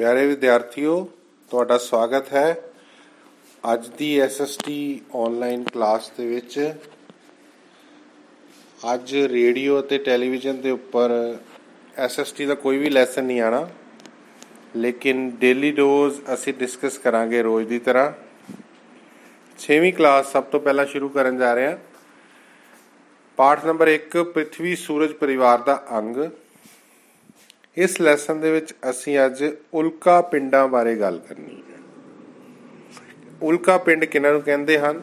[0.00, 1.08] ਪਿਆਰੇ ਵਿਦਿਆਰਥੀਓ,
[1.50, 2.56] ਤੁਹਾਡਾ ਸਵਾਗਤ ਹੈ
[3.72, 6.74] ਅੱਜ ਦੀ ਐਸਐਸਟੀ ਆਨਲਾਈਨ ਕਲਾਸ ਦੇ ਵਿੱਚ।
[8.94, 11.36] ਅੱਜ ਰੇਡੀਓ ਅਤੇ ਟੈਲੀਵਿਜ਼ਨ ਦੇ ਉੱਪਰ
[11.96, 13.68] ਐਸਐਸਟੀ ਦਾ ਕੋਈ ਵੀ ਲੈਸਨ ਨਹੀਂ ਆਣਾ
[14.76, 18.12] ਲੇਕਿਨ ਡੇਲੀ ਡੋਜ਼ ਅਸੀਂ ਡਿਸਕਸ ਕਰਾਂਗੇ ਰੋਜ਼ ਦੀ ਤਰ੍ਹਾਂ।
[19.58, 21.76] 6ਵੀਂ ਕਲਾਸ ਸਭ ਤੋਂ ਪਹਿਲਾਂ ਸ਼ੁਰੂ ਕਰਨ ਜਾ ਰਹੇ ਹਾਂ।
[23.38, 26.16] ਪਾਠ ਨੰਬਰ 1 ਪ੍ਰithvi ਸੂਰਜ ਪਰਿਵਾਰ ਦਾ ਅੰਗ।
[27.76, 29.44] ਇਸ ਲੈਸਨ ਦੇ ਵਿੱਚ ਅਸੀਂ ਅੱਜ
[29.74, 31.78] ਉਲਕਾ ਪਿੰਡਾਂ ਬਾਰੇ ਗੱਲ ਕਰਨੀ ਹੈ।
[33.42, 35.00] ਉਲਕਾ ਪਿੰਡ ਕਿਹਨਾਂ ਨੂੰ ਕਹਿੰਦੇ ਹਨ?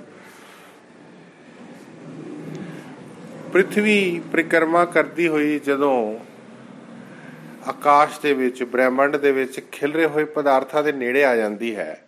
[3.53, 6.19] ਪ੍ਰithvi ਪ੍ਰਕਰਮਾ ਕਰਦੀ ਹੋਈ ਜਦੋਂ
[7.67, 12.07] ਆਕਾਸ਼ ਦੇ ਵਿੱਚ, ਬ੍ਰਹਿਮੰਡ ਦੇ ਵਿੱਚ ਖਿਲਰੇ ਹੋਏ ਪਦਾਰਥਾਂ ਦੇ ਨੇੜੇ ਆ ਜਾਂਦੀ ਹੈ,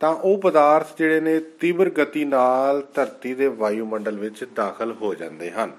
[0.00, 5.50] ਤਾਂ ਉਹ ਪਦਾਰਥ ਜਿਹੜੇ ਨੇ ਤੀਬਰ ਗਤੀ ਨਾਲ ਧਰਤੀ ਦੇ ਵਾਯੂਮੰਡਲ ਵਿੱਚ ਦਾਖਲ ਹੋ ਜਾਂਦੇ
[5.50, 5.72] ਹਨ।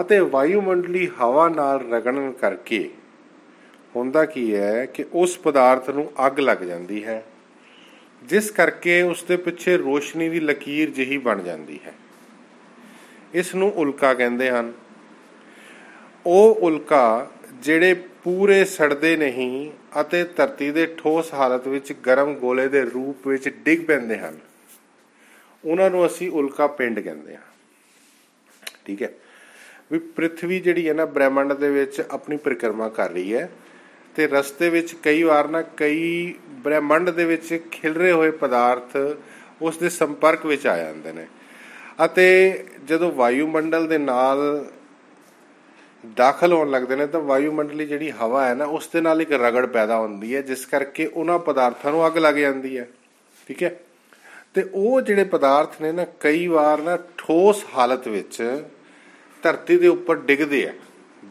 [0.00, 2.90] ਅਤੇ ਵਾਯੂਮੰਡਲੀ ਹਵਾ ਨਾਲ ਰਗੜਨ ਕਰਕੇ
[3.96, 7.24] ਹੁੰਦਾ ਕੀ ਹੈ ਕਿ ਉਸ ਪਦਾਰਥ ਨੂੰ ਅੱਗ ਲੱਗ ਜਾਂਦੀ ਹੈ,
[8.22, 11.94] ਜਿਸ ਕਰਕੇ ਉਸ ਦੇ ਪਿੱਛੇ ਰੋਸ਼ਨੀ ਦੀ ਲਕੀਰ ਜਿਹੀ ਬਣ ਜਾਂਦੀ ਹੈ।
[13.34, 14.72] ਇਸ ਨੂੰ ਉਲਕਾ ਕਹਿੰਦੇ ਹਨ।
[16.26, 22.82] ਉਹ ਉਲਕਾ ਜਿਹੜੇ ਪੂਰੇ ਸੜਦੇ ਨਹੀਂ ਅਤੇ ਧਰਤੀ ਦੇ ਠੋਸ ਹਾਲਤ ਵਿੱਚ ਗਰਮ ਗੋਲੇ ਦੇ
[22.82, 24.38] ਰੂਪ ਵਿੱਚ ਡਿੱਗ ਪੈਂਦੇ ਹਨ।
[25.64, 27.42] ਉਹਨਾਂ ਨੂੰ ਅਸੀਂ ਉਲਕਾ ਪਿੰਡ ਕਹਿੰਦੇ ਹਾਂ।
[28.84, 29.12] ਠੀਕ ਹੈ।
[29.92, 33.50] ਵੀ ਪ੍ਰithvi ਜਿਹੜੀ ਹੈ ਨਾ ਬ੍ਰਹਿਮੰਡ ਦੇ ਵਿੱਚ ਆਪਣੀ ਪਰਿਕਰਮਾ ਕਰ ਰਹੀ ਹੈ
[34.16, 38.96] ਤੇ ਰਸਤੇ ਵਿੱਚ ਕਈ ਵਾਰ ਨਾ ਕਈ ਬ੍ਰਹਿਮੰਡ ਦੇ ਵਿੱਚ ਖਿਲਰੇ ਹੋਏ ਪਦਾਰਥ
[39.62, 41.26] ਉਸ ਦੇ ਸੰਪਰਕ ਵਿੱਚ ਆ ਜਾਂਦੇ ਨੇ।
[42.04, 44.66] ਅਤੇ ਜਦੋਂ ਵਾਯੂਮੰਡਲ ਦੇ ਨਾਲ
[46.16, 49.66] ਦਾਖਲ ਹੋਣ ਲੱਗਦੇ ਨੇ ਤਾਂ ਵਾਯੂਮੰਡਲੀ ਜਿਹੜੀ ਹਵਾ ਹੈ ਨਾ ਉਸ ਦੇ ਨਾਲ ਇੱਕ ਰਗੜ
[49.66, 52.88] ਪੈਦਾ ਹੁੰਦੀ ਹੈ, ਜਿਸ ਕਰਕੇ ਉਹਨਾਂ ਪਦਾਰਥਾਂ ਨੂੰ ਅੱਗ ਲੱਗ ਜਾਂਦੀ ਹੈ।
[53.48, 53.80] ਠੀਕ ਹੈ?
[54.54, 58.62] ਤੇ ਉਹ ਜਿਹੜੇ ਪਦਾਰਥ ਨੇ ਨਾ ਕਈ ਵਾਰ ਨਾ ਠੋਸ ਹਾਲਤ ਵਿੱਚ
[59.42, 60.72] ਧਰਤੀ ਦੇ ਉੱਪਰ ਡਿੱਗਦੇ ਆ,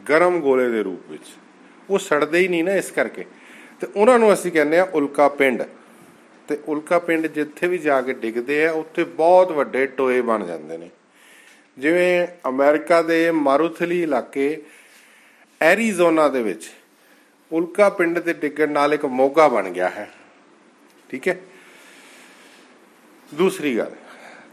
[0.08, 1.26] ਗਰਮ ਗੋਲੇ ਦੇ ਰੂਪ ਵਿੱਚ।
[1.90, 3.24] ਉਹ ਸੜਦੇ ਹੀ ਨਹੀਂ ਨਾ ਇਸ ਕਰਕੇ।
[3.80, 5.62] ਤੇ ਉਹਨਾਂ ਨੂੰ ਅਸੀਂ ਕਹਿੰਦੇ ਆ ਉਲਕਾ ਪਿੰਡ।
[6.48, 10.78] ਤੇ ਉਲਕਾ ਪਿੰਡ ਜਿੱਥੇ ਵੀ ਜਾ ਕੇ ਡਿੱਗਦੇ ਆ, ਉੱਥੇ ਬਹੁਤ ਵੱਡੇ ਟੋਏ ਬਣ ਜਾਂਦੇ
[10.78, 10.90] ਨੇ।
[11.78, 14.62] ਜਿਵੇਂ ਅਮਰੀਕਾ ਦੇ ਮਾਰੂਥਲੀ ਇਲਾਕੇ,
[15.60, 16.70] ਐਰੀਜ਼ੋਨਾ ਦੇ ਵਿੱਚ
[17.52, 20.10] ਉਲਕਾ ਪਿੰਡ ਦੇ ਡਿੱਗਣ ਨਾਲ ਇੱਕ ਮੋਗਾ ਬਣ ਗਿਆ ਹੈ।
[21.08, 21.40] ਠੀਕ ਹੈ?
[23.34, 23.90] ਦੂਸਰੀ ਗੱਲ,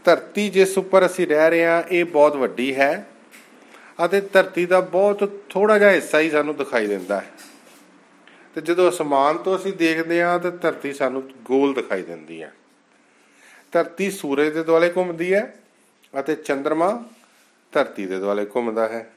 [0.04, 3.06] ਧਰਤੀ ਜਿਸ ਉੱਪਰ ਅਸੀਂ ਰਹਿ ਰਹੇ ਹਾਂ, ਇਹ ਬਹੁਤ ਵੱਡੀ ਹੈ।
[4.04, 7.30] ਅਤੇ ਧਰਤੀ ਦਾ ਬਹੁਤ ਥੋੜਾ ਜਿਹਾ ਹਿੱਸਾ ਹੀ ਸਾਨੂੰ ਦਿਖਾਈ ਦਿੰਦਾ ਹੈ।
[8.54, 12.52] ਤੇ ਜਦੋਂ ਅਸਮਾਨ ਤੋਂ ਅਸੀਂ ਦੇਖਦੇ ਹਾਂ, ਤਾਂ ਧਰਤੀ ਸਾਨੂੰ ਗੋਲ ਦਿਖਾਈ ਦਿੰਦੀ ਹੈ।
[13.72, 15.56] ਧਰਤੀ ਸੂਰਜ ਦੇ ਦੁਆਲੇ ਘੁੰਮਦੀ ਹੈ
[16.20, 17.04] ਅਤੇ ਚੰ드ਰਮਾ
[17.72, 19.12] ਧਰਤੀ ਦੇ ਦੁਆਲੇ ਘੁੰਮਦਾ ਹੈ।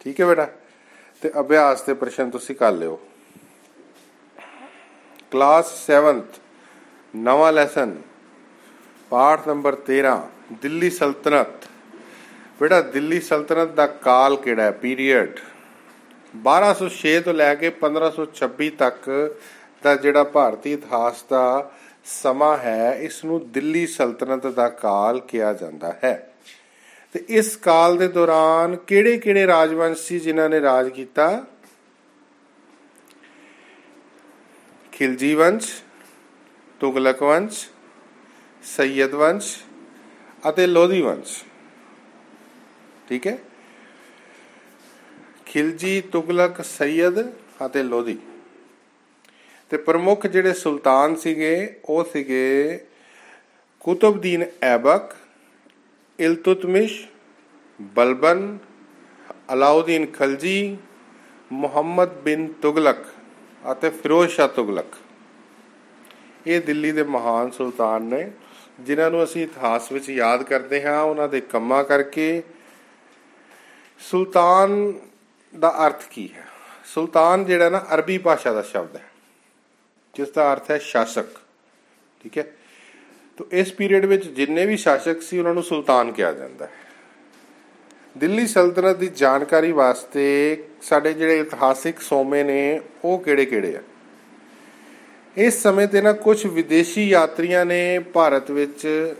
[0.00, 0.48] ਠੀਕ ਹੈ ਬੇਟਾ?
[1.20, 3.00] ਤੇ ਅਭਿਆਸ ਦੇ ਪ੍ਰਸ਼ਨ ਤੁਸੀਂ ਕਰ ਲਿਓ।
[5.30, 6.40] ਕਲਾਸ 7th
[7.16, 8.02] ਨਵਾਂ ਲੈਸਨ,
[9.10, 11.68] ਪਾਠ ਨੰਬਰ 13 ਦਿੱਲੀ ਸਲਤਨਤ।
[12.60, 14.70] ਬੇਟਾ ਦਿੱਲੀ ਸਲਤਨਤ ਦਾ ਕਾਲ ਕਿਹੜਾ ਹੈ?
[14.70, 15.40] ਪੀਰੀਅਡ
[16.34, 19.36] 1206 ਤੋਂ ਲੈ ਕੇ 1526 ਤੱਕ
[19.82, 21.72] ਦਾ ਜਿਹੜਾ ਭਾਰਤੀ ਇਤਿਹਾਸ ਦਾ
[22.04, 26.34] ਸਮਾਂ ਹੈ ਇਸ ਨੂੰ ਦਿੱਲੀ ਸਲਤਨਤ ਦਾ ਕਾਲ ਕਿਹਾ ਜਾਂਦਾ ਹੈ।
[27.12, 31.44] ਤੇ ਇਸ ਕਾਲ ਦੇ ਦੌਰਾਨ ਕਿਹੜੇ-ਕਿਹੜੇ ਰਾਜਵੰਸ਼ ਸੀ ਜਿਨ੍ਹਾਂ ਨੇ ਰਾਜ ਕੀਤਾ?
[34.92, 35.82] ਖਿਲਜੀ ਵੰਸ਼,
[36.80, 37.68] ਤੁਗਲਕ ਵੰਸ਼,
[38.62, 39.58] ਸੈਯਦ ਵੰਸ਼
[40.48, 41.42] ਅਤੇ ਲੋਧੀ ਵੰਸ਼।
[43.10, 43.38] ਠੀਕ ਹੈ?
[45.46, 47.30] ਖਿਲਜੀ, ਤੁਗਲਕ, ਸੈਯਦ
[47.66, 48.18] ਅਤੇ ਲੋਧੀ।
[49.70, 52.80] ਤੇ ਪ੍ਰਮੁੱਖ ਜਿਹੜੇ ਸੁਲਤਾਨ ਸੀਗੇ, ਉਹ ਸੀਗੇ
[53.80, 55.16] ਕੁਤਬਦੀਨ ਐਬਕ,
[56.20, 57.06] ਇਲਤੁਤਮਿਸ਼,
[57.82, 58.58] ਬਲਬਨ,
[59.52, 60.76] ਅਲਾਉਦੀਨ ਖਲਜੀ,
[61.52, 62.98] ਮੁਹੰਮਦ ਬਿਨ ਤੁਗਲਕ
[63.72, 64.94] ਅਤੇ ਫਿਰੋਜ਼ ਸ਼ਾਹ ਤੁਗਲਕ।
[66.46, 68.30] ਇਹ ਦਿੱਲੀ ਦੇ ਮਹਾਨ ਸੁਲਤਾਨ ਨੇ,
[68.80, 72.42] ਜਿਨ੍ਹਾਂ ਨੂੰ ਅਸੀਂ ਇਤਿਹਾਸ ਵਿੱਚ ਯਾਦ ਕਰਦੇ ਹਾਂ, ਉਹਨਾਂ ਦੇ ਕੰਮਾਂ ਕਰਕੇ
[74.00, 74.92] ਸੁਲਤਾਨ
[75.58, 76.46] ਦਾ ਅਰਥ ਕੀ ਹੈ?
[76.94, 79.04] ਸੁਲਤਾਨ ਜਿਹੜਾ ਨਾ ਅਰਬੀ ਭਾਸ਼ਾ ਦਾ ਸ਼ਬਦ ਹੈ।
[80.14, 81.24] ਜਿਸ ਦਾ ਅਰਥ ਹੈ ਸ਼ਾਸਕ।
[82.22, 82.46] ਠੀਕ ਹੈ?
[83.36, 86.72] ਤੋਂ ਇਸ ਪੀਰੀਅਡ ਵਿੱਚ ਜਿੰਨੇ ਵੀ ਸ਼ਾਸਕ ਸੀ, ਉਹਨਾਂ ਨੂੰ ਸੁਲਤਾਨ ਕਿਹਾ ਜਾਂਦਾ ਹੈ।
[88.18, 93.82] ਦਿੱਲੀ ਸਲਤਨਤ ਦੀ ਜਾਣਕਾਰੀ ਵਾਸਤੇ ਸਾਡੇ ਜਿਹੜੇ ਇਤਿਹਾਸਿਕ ਸੋਮੇ ਨੇ, ਉਹ ਕਿਹੜੇ-ਕਿਹੜੇ ਆ?
[95.36, 99.14] ਇਸ ਸਮੇਂ ਤੇ ਨਾ ਕੁਝ ਵਿਦੇਸ਼ੀ ਯਾਤਰੀਆਂ ਨੇ ਭਾਰਤ ਵਿੱਚ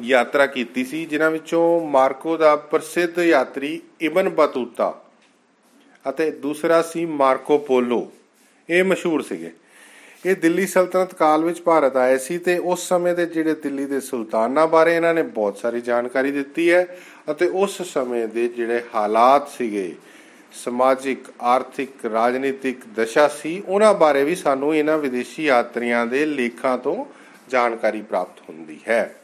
[0.00, 5.02] ਯਾਤਰਾ ਕੀਤੀ ਸੀ, ਜਿਨ੍ਹਾਂ ਵਿੱਚੋਂ ਮਾਰਕੋ ਦਾ ਪ੍ਰਸਿੱਧ ਯਾਤਰੀ ਇਬਨ ਬਤੂਤਾ
[6.08, 8.12] ਅਤੇ ਦੂਸਰਾ ਸੀ ਮਾਰਕੋ ਪੋਲੋ।
[8.70, 9.52] ਇਹ ਮਸ਼ਹੂਰ ਸੀਗੇ।
[10.26, 14.00] ਇਹ ਦਿੱਲੀ ਸਲਤਨਤ ਕਾਲ ਵਿੱਚ ਭਾਰਤ ਆਏ ਸੀ ਤੇ ਉਸ ਸਮੇਂ ਦੇ ਜਿਹੜੇ ਦਿੱਲੀ ਦੇ
[14.00, 16.98] ਸੁਲਤਾਨਾਂ ਬਾਰੇ ਇਹਨਾਂ ਨੇ ਬਹੁਤ ਸਾਰੀ ਜਾਣਕਾਰੀ ਦਿੱਤੀ ਹੈ
[17.30, 19.94] ਅਤੇ ਉਸ ਸਮੇਂ ਦੇ ਜਿਹੜੇ ਹਾਲਾਤ ਸੀਗੇ,
[20.52, 27.04] ਸਮਾਜਿਕ, ਆਰਥਿਕ, ਰਾਜਨੀਤਿਕ ਦਸ਼ਾ ਸੀ, ਉਹਨਾਂ ਬਾਰੇ ਵੀ ਸਾਨੂੰ ਇਹਨਾਂ ਵਿਦੇਸ਼ੀ ਯਾਤਰੀਆਂ ਦੇ ਲੇਖਾਂ ਤੋਂ
[27.50, 29.14] ਜਾਣਕਾਰੀ ਪ੍ਰਾਪਤ ਹੁੰਦੀ ਹੈ।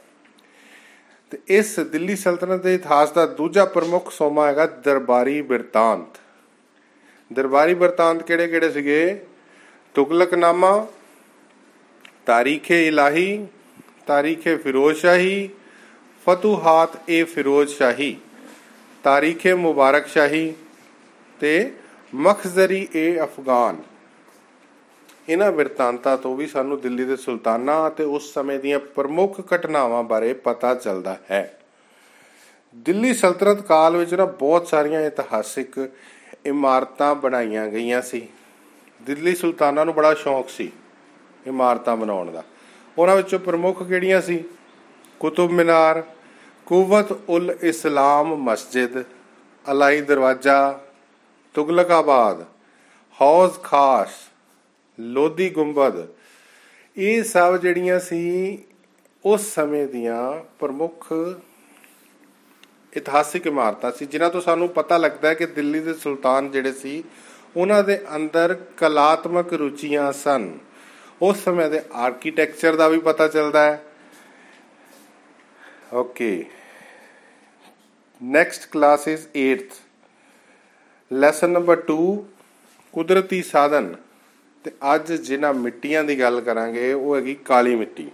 [1.30, 6.18] ਤੇ ਇਸ ਦਿੱਲੀ ਸਲਤਨਤ ਦੇ ਇਤਿਹਾਸ ਦਾ ਦੂਜਾ ਪ੍ਰਮੁੱਖ ਸੋਮਾ ਹੈਗਾ ਦਰਬਾਰੀ ਬਿਰਤਾਂਤ।
[7.32, 9.26] ਦਰਬਾਰੀ ਵਰਤਾਂਤ ਕਿਹੜੇ ਕਿਹੜੇ ਸੀਗੇ?
[9.94, 10.86] ਤੁਗਲਕਨਾਮਾ,
[12.26, 13.46] ਤਾਰੀਖੇ ਇਲਾਹੀ,
[14.06, 15.50] ਤਾਰੀਖੇ ਫਿਰੋਜ਼ ਸ਼ਾਹੀ
[16.26, 18.16] ਫਤੂਹਾਤ ਏ ਫਿਰੋਜ਼ ਸ਼ਾਹੀ
[19.04, 20.54] ਤਾਰੀਖੇ ਮੁਬਾਰਕ ਸ਼ਾਹੀ
[21.40, 21.72] ਤੇ
[22.14, 23.76] ਮਖਜ਼ਰੀ ਏ ਅਫਗਾਨ।
[25.28, 30.32] ਇਹਨਾਂ ਵਰਤਾਂਤਾਂ ਤੋਂ ਵੀ ਸਾਨੂੰ ਦਿੱਲੀ ਦੇ ਸੁਲਤਾਨਾਂ ਅਤੇ ਉਸ ਸਮੇਂ ਦੀਆਂ ਪ੍ਰਮੁੱਖ ਘਟਨਾਵਾਂ ਬਾਰੇ
[30.32, 31.60] ਪਤਾ ਚੱਲਦਾ ਹੈ।
[32.74, 35.90] ਦਿੱਲੀ ਸਲਤਨਤ ਕਾਲ ਵਿੱਚ ਨਾ ਬਹੁਤ ਸਾਰੀਆਂ ਇਤਿਹਾਸਿਕ
[36.46, 38.28] ਇਮਾਰਤਾਂ ਬਣਾਈਆਂ ਗਈਆਂ ਸੀ।
[39.02, 40.72] ਦਿੱਲੀ ਸੁਲਤਾਨਾਂ ਨੂੰ ਬੜਾ ਸ਼ੌਂਕ ਸੀ
[41.46, 42.44] ਇਮਾਰਤਾਂ ਬਣਾਉਣ ਦਾ।
[42.98, 44.44] ਉਹਨਾਂ ਵਿੱਚੋਂ ਪ੍ਰਮੁੱਖ ਕਿਹੜੀਆਂ ਸੀ?
[45.20, 46.02] ਕੁਤਬ ਮਿਨਾਰ,
[46.66, 49.02] ਕੁਵਤ ਉਲ ਇਸਲਾਮ ਮਸਜਿਦ,
[49.70, 50.80] ਅਲਾਈ ਦਰਵਾਜ਼ਾ,
[51.54, 52.44] ਤੁਗਲਕਾਬਾਦ,
[53.20, 54.10] ਹੌਜ਼ ਖਾਸ
[54.98, 56.06] ਲੋਧੀ ਗੁੰਬਦ।
[56.96, 58.58] ਇਹ ਸਭ ਜਿਹੜੀਆਂ ਸੀ
[59.24, 61.12] ਉਸ ਸਮੇਂ ਦੀਆਂ ਪ੍ਰਮੁੱਖ
[62.96, 67.04] ਇਤਿਹਾਸਿਕ ਇਮਾਰਤਾਂ ਸੀ, ਜਿਨ੍ਹਾਂ ਤੋਂ ਸਾਨੂੰ ਪਤਾ ਲੱਗਦਾ ਹੈ ਕਿ ਦਿੱਲੀ ਦੇ ਸੁਲਤਾਨ ਜਿਹੜੇ ਸੀ,
[67.56, 70.58] ਉਹਨਾਂ ਦੇ ਅੰਦਰ ਕਲਾਤਮਕ ਰੁਚੀਆਂ ਸਨ।
[71.22, 73.82] ਉਸ ਸਮੇਂ ਦੇ ਆਰਕੀਟੈਕਚਰ ਦਾ ਵੀ ਪਤਾ ਚੱਲਦਾ ਹੈ।
[75.92, 76.44] Okay
[78.22, 79.80] next class is 8th
[81.10, 82.26] lesson number 2
[82.94, 83.94] ਕੁਦਰਤੀ ਸਾਧਨ।
[84.64, 88.10] ਤੇ ਅੱਜ ਜਿਨ੍ਹਾਂ ਮਿੱਟੀਆਂ ਦੀ ਗੱਲ ਕਰਾਂਗੇ, ਉਹ ਹੈਗੀ ਕਾਲੀ ਮਿੱਟੀ।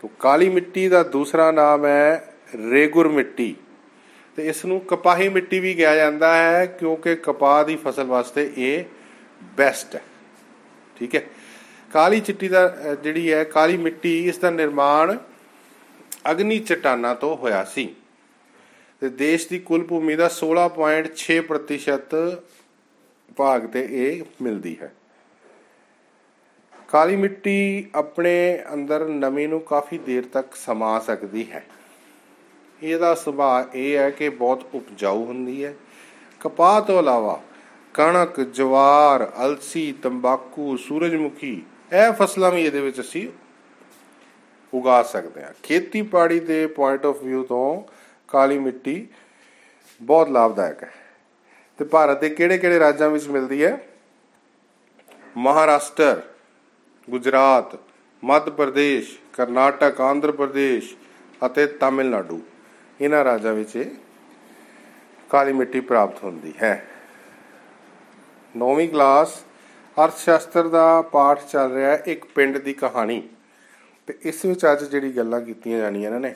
[0.00, 2.34] ਤੋਂ ਕਾਲੀ ਮਿੱਟੀ ਦਾ ਦੂਸਰਾ ਨਾਮ ਹੈ
[2.70, 3.56] ਰੇਗੁਰ ਮਿੱਟੀ।
[4.36, 8.84] ਤੇ ਇਸ ਨੂੰ ਕਪਾਹੀ ਮਿੱਟੀ ਵੀ ਕਿਹਾ ਜਾਂਦਾ ਹੈ, ਕਿਉਂਕਿ ਕਪਾਹ ਦੀ ਫਸਲ ਵਾਸਤੇ ਇਹ
[9.56, 10.02] ਬੈਸਟ ਹੈ।
[10.98, 11.22] ਠੀਕ ਹੈ?
[11.92, 15.16] ਕਾਲੀ ਚਿੱਟੀ ਦਾ ਜਿਹੜੀ ਹੈ, ਕਾਲੀ ਮਿੱਟੀ, ਇਸ ਦਾ ਨਿਰਮਾਣ
[16.30, 17.94] ਅਗਨੀ ਚਟਾਨਾਂ ਤੋਂ ਹੋਇਆ ਸੀ।
[19.00, 22.14] ਤੇ ਦੇਸ਼ ਦੀ ਕੁੱਲ ਭੂਮੀ ਦਾ 16.6%
[23.36, 24.94] ਭਾਗ ਤੇ ਇਹ ਮਿਲਦੀ ਹੈ।
[26.88, 31.66] ਕਾਲੀ ਮਿੱਟੀ ਆਪਣੇ ਅੰਦਰ ਨਮੀ ਨੂੰ ਕਾਫੀ ਦੇਰ ਤੱਕ ਸਮਾ ਸਕਦੀ ਹੈ।
[32.82, 35.74] ਇਹਦਾ ਸੁਭਾਅ ਇਹ ਹੈ ਕਿ ਬਹੁਤ ਉਪਜਾਊ ਹੁੰਦੀ ਹੈ।
[36.40, 37.42] ਕਪਾਹ ਤੋਂ ਇਲਾਵਾ
[37.94, 41.62] ਕਣਕ, ਜਵਾਰ, ਅਲਸੀ, ਤੰਬਾਕੂ, ਸੂਰਜਮੁਖੀ
[41.92, 43.28] ਇਹ ਫਸਲਾਂ ਵੀ ਇਹਦੇ ਵਿੱਚ ਅਸੀਂ
[44.74, 47.82] ਉਗਾ ਸਕਦੇ ਹਾਂ। ਖੇਤੀਬਾੜੀ ਦੇ ਪੁਆਇੰਟ ਆਫ View ਤੋਂ
[48.28, 49.08] ਕਾਲੀ ਮਿੱਟੀ
[50.02, 50.92] ਬਹੁਤ ਲਾਭਦਾਇਕ ਹੈ।
[51.78, 53.80] ਤੇ ਭਾਰਤ ਦੇ ਕਿਹੜੇ-ਕਿਹੜੇ ਰਾਜਾਂ ਵਿੱਚ ਮਿਲਦੀ ਹੈ?
[55.36, 56.22] ਮਹਾਰਾਸ਼ਟਰ।
[57.10, 57.78] ਗੁਜਰਾਤ,
[58.24, 60.94] ਮੱਧ ਪ੍ਰਦੇਸ਼, ਕਰਨਾਟਕ, ਆਂਧਰ ਪ੍ਰਦੇਸ਼
[61.46, 62.42] ਅਤੇ ਤਾਮਿਲਨਾਡੂ।
[63.00, 63.94] ਇਹਨਾਂ ਰਾਜਾਂ ਵਿੱਚ
[65.30, 66.86] ਕਾਲੀ ਮਿੱਟੀ ਪ੍ਰਾਪਤ ਹੁੰਦੀ ਹੈ।
[68.56, 69.42] ਨੌਵੀਂ ਕਲਾਸ
[70.04, 73.28] ਅਰਥ ਸ਼ਾਸਤਰ ਦਾ ਪਾਠ ਚੱਲ ਰਿਹਾ ਹੈ ਇੱਕ ਪਿੰਡ ਦੀ ਕਹਾਣੀ।
[74.06, 76.34] ਤੇ ਇਸ ਵਿੱਚ ਅੱਜ ਜਿਹੜੀ ਗੱਲਾਂ ਕੀਤੀਆਂ ਜਾਣੀਆਂ ਨੇ,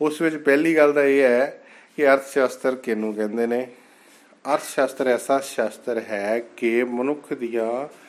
[0.00, 1.62] ਉਸ ਵਿੱਚ ਪਹਿਲੀ ਗੱਲ ਤਾਂ ਇਹ ਹੈ
[1.96, 3.66] ਕਿ ਅਰਥ ਸ਼ਾਸਤਰ ਕਿਹਨੂੰ ਕਹਿੰਦੇ ਨੇ?
[4.54, 8.01] ਅਰਥ ਸ਼ਾਸਤਰ ਐਸਾ ਸ਼ਾਸਤਰ ਹੈ ਕਿ ਮਨੁੱਖ ਦੀਆਂ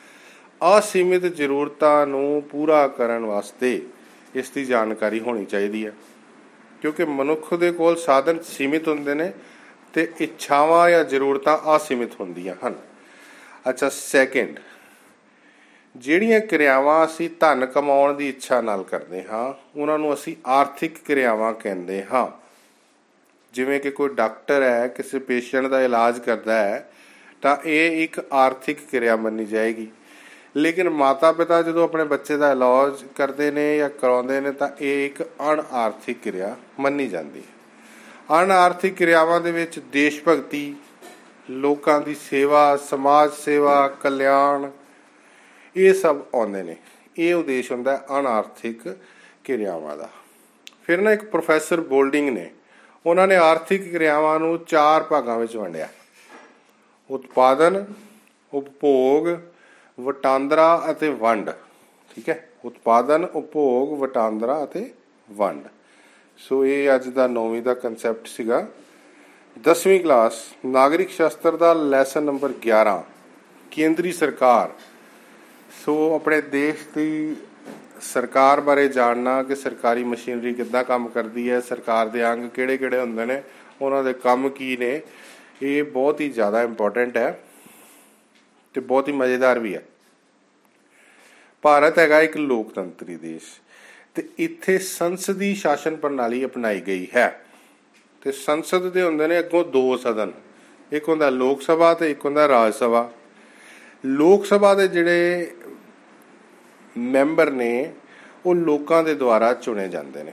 [0.78, 3.86] ਅਸੀਮਿਤ ਜ਼ਰੂਰਤਾਂ ਨੂੰ ਪੂਰਾ ਕਰਨ ਵਾਸਤੇ
[4.34, 5.92] ਇਸ ਦੀ ਜਾਣਕਾਰੀ ਹੋਣੀ ਚਾਹੀਦੀ ਹੈ।
[6.80, 9.32] ਕਿਉਂਕਿ ਮਨੁੱਖ ਦੇ ਕੋਲ ਸਾਧਨ ਸੀਮਿਤ ਹੁੰਦੇ ਨੇ
[9.92, 12.74] ਤੇ ਇੱਛਾਵਾਂ ਜਾਂ ਜ਼ਰੂਰਤਾਂ ਅਸੀਮਿਤ ਹੁੰਦੀਆਂ ਹਨ।
[13.68, 14.60] ਅੱਛਾ ਸੈਕਿੰਡ
[15.96, 21.54] ਜਿਹੜੀਆਂ ਕਿਰਿਆਵਾਂ ਅਸੀਂ ਧਨ ਕਮਾਉਣ ਦੀ ਇੱਛਾ ਨਾਲ ਕਰਦੇ ਹਾਂ, ਉਹਨਾਂ ਨੂੰ ਅਸੀਂ ਆਰਥਿਕ ਕਿਰਿਆਵਾਂ
[21.54, 22.44] ਕਹਿੰਦੇ ਹਾਂ।
[23.52, 26.90] ਜਿਵੇਂ ਕਿ ਕੋਈ ਡਾਕਟਰ ਹੈ, ਕਿਸੇ ਪੇਸ਼ੈਂਟ ਦਾ ਇਲਾਜ ਕਰਦਾ ਹੈ,
[27.42, 29.88] ਤਾਂ ਇਹ ਇੱਕ ਆਰਥਿਕ ਕਿਰਿਆ ਮੰਨੀ ਜਾਏਗੀ।
[30.56, 35.06] ਲੇਕਿਨ ਮਾਤਾ ਪਿਤਾ ਜਦੋਂ ਆਪਣੇ ਬੱਚੇ ਦਾ ਇਲਾਜ ਕਰਦੇ ਨੇ ਜਾਂ ਕਰਾਉਂਦੇ ਨੇ ਤਾਂ ਇਹ
[35.06, 37.54] ਇੱਕ ਅਣ ਆਰਥਿਕ ਕਿਰਿਆ ਮੰਨੀ ਜਾਂਦੀ ਹੈ।
[38.42, 40.76] ਅਣ ਆਰਥਿਕ ਕਿਰਿਆਵਾਂ ਦੇ ਵਿੱਚ ਦੇਸ਼ ਭਗਤੀ
[41.50, 44.70] ਲੋਕਾਂ ਦੀ ਸੇਵਾ, ਸਮਾਜ ਸੇਵਾ, ਕਲਿਆਣ,
[45.76, 46.76] ਇਹ ਸਭ ਆਉਂਦੇ ਨੇ।
[47.18, 48.96] ਇਹ ਉਦੇਸ਼ ਹੁੰਦਾ ਅਨਾਰਥਿਕ
[49.44, 50.08] ਕਿਰਿਆਵਾਂ ਦਾ।
[50.82, 52.50] ਫਿਰ ਨਾ ਇੱਕ ਪ੍ਰੋਫੈਸਰ ਬੋਲਡਿੰਗ ਨੇ,
[53.06, 55.88] ਉਹਨਾਂ ਨੇ ਆਰਥਿਕ ਕਿਰਿਆਵਾਂ ਨੂੰ ਚਾਰ ਭਾਗਾਂ ਵਿੱਚ ਵੰਡਿਆ।
[57.10, 57.84] ਉਤਪਾਦਨ,
[58.54, 59.28] ਉਪਭੋਗ
[60.00, 61.50] ਵਟਾਂਦਰਾ ਅਤੇ ਵੰਡ।
[62.14, 62.48] ਠੀਕ ਹੈ?
[62.64, 64.92] ਉਤਪਾਦਨ, ਉਪਭੋਗ, ਵਟਾਂਦਰਾ ਅਤੇ
[65.30, 65.64] ਵੰਡ।
[66.36, 68.66] ਸੋ ਇਹ ਅੱਜ ਦਾ 9ਵੀਂ ਦਾ ਕਨਸੈਪਟ ਸੀਗਾ।
[69.62, 73.04] 10ਵੀਂ ਕਲਾਸ ਨਾਗਰਿਕ ਸ਼ਾਸਤਰ ਦਾ ਲੈਸਨ ਨੰਬਰ 11
[73.70, 74.70] ਕੇਂਦਰੀ ਸਰਕਾਰ।
[75.84, 77.36] ਸੋ ਆਪਣੇ ਦੇਸ਼ ਦੀ
[78.00, 83.24] ਸਰਕਾਰ ਬਾਰੇ ਜਾਣਨਾ ਕਿ ਸਰਕਾਰੀ ਮਸ਼ੀਨਰੀ ਕਿੱਦਾਂ ਕੰਮ ਕਰਦੀ ਹੈ, ਸਰਕਾਰ ਦੇ ਅੰਗ ਕਿਹੜੇ-ਕਿਹੜੇ ਹੁੰਦੇ
[83.24, 83.42] ਨੇ,
[83.82, 85.02] ਉਹਨਾਂ ਦੇ ਕੰਮ ਕੀ ਨੇ,
[85.62, 87.40] ਇਹ ਬਹੁਤ ਹੀ ਜ਼ਿਆਦਾ ਇੰਪੋਰਟੈਂਟ ਹੈ।
[88.74, 89.82] ਤੇ ਬਹੁਤ ਹੀ ਮਜ਼ੇਦਾਰ ਵੀ ਹੈ।
[91.62, 93.44] ਭਾਰਤ ਹੈਗਾ ਇੱਕ ਲੋਕਤੰਤਰੀ ਦੇਸ਼
[94.14, 97.44] ਤੇ ਇੱਥੇ ਸੰਸਦੀ ਸ਼ਾਸਨ ਪ੍ਰਣਾਲੀ ਅਪਣਾਈ ਗਈ ਹੈ।
[98.22, 100.32] ਤੇ ਸੰਸਦ ਦੇ ਹੁੰਦੇ ਨੇ ਅੱਗੋਂ ਦੋ ਸਦਨ,
[100.92, 103.10] ਇੱਕ ਹੁੰਦਾ ਲੋਕ ਸਭਾ ਤੇ ਇੱਕ ਹੁੰਦਾ ਰਾਜ ਸਭਾ।
[104.06, 105.50] ਲੋਕ ਸਭਾ ਦੇ ਜਿਹੜੇ
[106.98, 107.92] ਮੈਂਬਰ ਨੇ,
[108.46, 110.32] ਉਹ ਲੋਕਾਂ ਦੇ ਦੁਆਰਾ ਚੁਣੇ ਜਾਂਦੇ ਨੇ।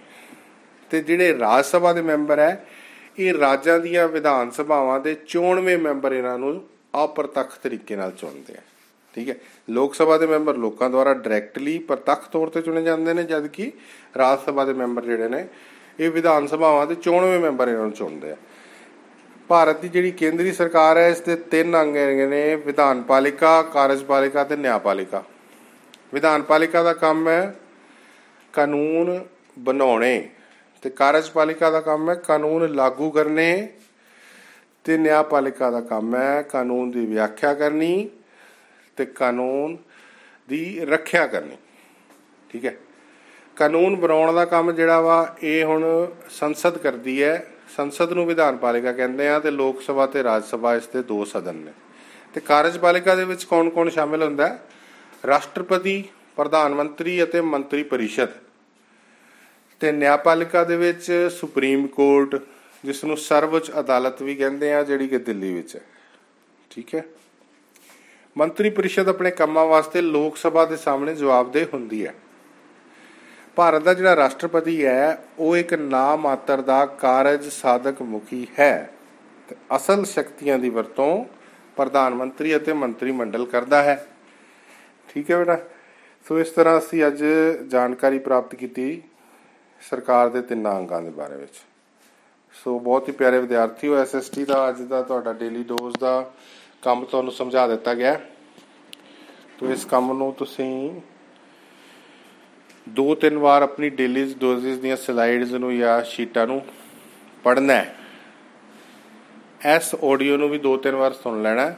[0.90, 2.66] ਤੇ ਜਿਹੜੇ ਰਾਜ ਸਭਾ ਦੇ ਮੈਂਬਰ ਹੈ,
[3.20, 8.62] ਇਹ ਰਾਜਾਂ ਦੀਆਂ ਵਿਧਾਨ ਸਭਾਵਾਂ ਦੇ ਚੋਣਵੇਂ ਮੈਂਬਰ ਇਹਨਾਂ ਨੂੰ ਅਪਰਤੱਖ ਤਰੀਕੇ ਨਾਲ ਚੁਣਦੇ ਆ।
[9.14, 9.36] ਠੀਕ ਹੈ?
[9.70, 13.72] ਲੋਕ ਸਭਾ ਦੇ ਮੈਂਬਰ ਲੋਕਾਂ ਦੁਆਰਾ ਡਾਇਰੈਕਟਲੀ ਪ੍ਰਤੱਖ ਤੌਰ ਤੇ ਚੁਣੇ ਜਾਂਦੇ ਨੇ ਜਦਕਿ
[14.18, 15.48] ਰਾਜ ਸਭਾ ਦੇ ਮੈਂਬਰ ਜਿਹੜੇ ਨੇ,
[16.00, 18.36] ਇਹ ਵਿਧਾਨ ਸਭਾਵਾਂ ਦੇ ਚੋਣਵੇਂ ਮੈਂਬਰ ਇਹਨਾਂ ਨੂੰ ਚੁਣਦੇ ਆ।
[19.48, 24.44] ਭਾਰਤ ਦੀ ਜਿਹੜੀ ਕੇਂਦਰੀ ਸਰਕਾਰ ਹੈ, ਇਸ ਦੇ ਤਿੰਨ ਅੰਗ ਹੈਗੇ ਨੇ, ਵਿਧਾਨ ਪਾਲਿਕਾ ਕਾਰਜਪਾਲਿਕਾ
[24.44, 25.24] ਤੇ ਨਿਆਂਪਾਲਿਕਾ
[26.14, 27.56] ਵਿਧਾਨ ਪਾਲਿਕਾ ਦਾ ਕੰਮ ਹੈ
[28.54, 29.20] ਕਾਨੂੰਨ
[29.60, 30.30] ਬਣਾਉਣੇ
[30.82, 33.68] ਤੇ ਕਾਰਜਪਾਲਿਕਾ ਦਾ ਕੰਮ ਹੈ ਕਾਨੂੰਨ ਲਾਗੂ ਕਰਨੇ
[34.84, 38.10] ਤੇ ਨਿਆਂਪਾਲਿਕਾ ਦਾ ਕੰਮ ਹੈ, ਕਾਨੂੰਨ ਦੀ ਵਿਆਖਿਆ ਕਰਨੀ
[38.98, 39.78] ਤੇ ਕਾਨੂੰਨ
[40.50, 41.58] ਦੀ ਰੱਖਿਆ ਕਰਨੀ।
[42.50, 42.76] ਠੀਕ ਹੈ?
[43.56, 47.48] ਕਾਨੂੰਨ ਬਣਾਉਣ ਦਾ ਕੰਮ ਜਿਹੜਾ ਵਾ, ਇਹ ਹੁਣ ਸੰਸਦ ਕਰਦੀ ਹੈ।
[47.78, 51.26] ਸੰਸਦ ਨੂੰ ਵਿਧਾਨ ਪਾਲਿਕਾ ਕਹਿੰਦੇ ਆ ਤੇ ਲੋਕ ਸਭਾ ਤੇ ਰਾਜ ਸਭਾ ਇਸ ਦੇ ਦੋ
[51.26, 51.72] ਸਦਨ ਨੇ।
[52.34, 54.60] ਤੇ ਕਾਰਜਪਾਲਿਕਾ ਦੇ ਵਿੱਚ ਕੌਣ-ਕੌਣ ਸ਼ਾਮਿਲ ਹੁੰਦਾ ਹੈ?
[55.28, 56.04] ਰਾਸ਼ਟਰਪਤੀ,
[56.36, 58.28] ਪ੍ਰਧਾਨ ਮੰਤਰੀ ਅਤੇ ਮੰਤਰੀ ਪਰਿਸ਼ਦ।
[59.80, 62.42] ਤੇ ਨਿਆਂਪਾਲਿਕਾ ਦੇ ਵਿੱਚ ਸੁਪਰੀਮ ਕੋਰਟ
[62.86, 65.82] ਜਿਸ ਨੂੰ ਸਰਵਉੱਚ ਅਦਾਲਤ ਵੀ ਕਹਿੰਦੇ ਆ, ਜਿਹੜੀ ਕਿ ਦਿੱਲੀ ਵਿੱਚ ਹੈ।
[66.70, 67.04] ਠੀਕ ਹੈ?
[68.38, 72.16] ਮੰਤਰੀ ਪਰਿਸ਼ਦ ਆਪਣੇ ਕੰਮਾਂ ਵਾਸਤੇ ਲੋਕ ਸਭਾ ਦੇ ਸਾਹਮਣੇ ਜਵਾਬਦੇਹ ਹੁੰਦੀ ਹੈ।
[73.56, 78.94] ਭਾਰਤ ਦਾ ਜਿਹੜਾ ਰਾਸ਼ਟਰਪਤੀ ਹੈ, ਉਹ ਇੱਕ ਨਾ ਮਾਤਰ ਦਾ ਕਾਰਜ ਸਾਧਕ ਮੁਖੀ ਹੈ।
[79.48, 81.26] ਤੇ ਅਸਲ ਸ਼ਕਤੀਆਂ ਦੀ ਵਰਤੋਂ
[81.76, 84.08] ਪ੍ਰਧਾਨ ਮੰਤਰੀ ਅਤੇ ਮੰਤਰੀ ਮੰਡਲ ਕਰਦਾ ਹੈ।
[85.10, 85.58] ਠੀਕ ਹੈ ਬੇਟਾ?
[86.28, 87.24] ਸੋ ਇਸ ਤਰ੍ਹਾਂ ਅਸੀਂ ਅੱਜ
[87.68, 89.02] ਜਾਣਕਾਰੀ ਪ੍ਰਾਪਤ ਕੀਤੀ
[89.90, 91.62] ਸਰਕਾਰ ਦੇ ਤਿੰਨਾਂ ਅੰਗਾਂ ਦੇ ਬਾਰੇ ਵਿੱਚ।
[92.54, 96.32] ਸੋ ਬਹੁਤ ਹੀ ਪਿਆਰੇ ਵਿਦਿਆਰਥੀਓ ਐਸਐਸਟੀ ਦਾ, ਅੱਜ ਦਾ ਤੁਹਾਡਾ ਡੇਲੀ ਡੋਜ਼ ਦਾ
[96.82, 98.20] ਕੰਮ ਤੁਹਾਨੂੰ ਸਮਝਾ ਦਿੱਤਾ ਗਿਆ।
[99.60, 101.02] ਤੋ ਇਸ ਕੰਮ ਨੂੰ ਤੁਸੀਂ
[102.90, 106.62] ਦੋ ਤਿੰਨ ਵਾਰ ਆਪਣੀ ਡੇਲੀ ਡੋਜ਼ਸ ਦੀਆਂ ਸਲਾਈਡਸ ਨੂੰ ਜਾਂ ਸ਼ੀਟਾਂ ਨੂੰ
[107.44, 107.96] ਪੜ੍ਹਨਾ ਹੈ।
[109.76, 111.78] ਇਸ ਆਡੀਓ ਨੂੰ ਵੀ ਦੋ ਤਿੰਨ ਵਾਰ ਸੁਣ ਲੈਣਾ ਹੈ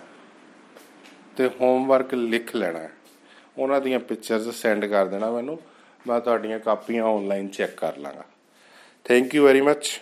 [1.38, 2.92] ਤੇ ਹੋਮਵਰਕ ਲਿਖ ਲੈਣਾ ਹੈ।
[3.58, 5.60] ਉਹਨਾਂ ਦੀਆਂ ਪਿਕਚਰਸ ਸੈਂਡ ਕਰ ਦੇਣਾ ਮੈਨੂੰ।
[6.08, 8.24] ਮੈਂ ਤੁਹਾਡੀਆਂ ਕਾਪੀਆਂ ਆਨਲਾਈਨ ਚੈੱਕ ਕਰ ਲਾਂਗਾ।
[9.06, 10.00] Thank you very much